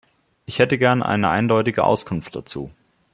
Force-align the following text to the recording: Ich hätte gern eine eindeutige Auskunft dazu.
Ich 0.47 0.57
hätte 0.57 0.79
gern 0.79 1.03
eine 1.03 1.29
eindeutige 1.29 1.83
Auskunft 1.83 2.35
dazu. 2.35 2.71